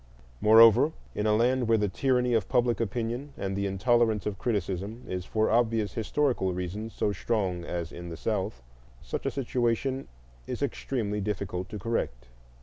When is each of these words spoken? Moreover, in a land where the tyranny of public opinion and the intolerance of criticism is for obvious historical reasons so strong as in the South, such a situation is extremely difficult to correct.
Moreover, 0.41 0.93
in 1.13 1.27
a 1.27 1.35
land 1.35 1.67
where 1.67 1.77
the 1.77 1.87
tyranny 1.87 2.33
of 2.33 2.49
public 2.49 2.79
opinion 2.79 3.33
and 3.37 3.55
the 3.55 3.67
intolerance 3.67 4.25
of 4.25 4.39
criticism 4.39 5.03
is 5.07 5.25
for 5.25 5.51
obvious 5.51 5.93
historical 5.93 6.53
reasons 6.55 6.91
so 6.95 7.11
strong 7.13 7.63
as 7.63 7.91
in 7.91 8.09
the 8.09 8.17
South, 8.17 8.63
such 9.03 9.27
a 9.27 9.29
situation 9.29 10.07
is 10.47 10.63
extremely 10.63 11.21
difficult 11.21 11.69
to 11.69 11.77
correct. 11.77 12.29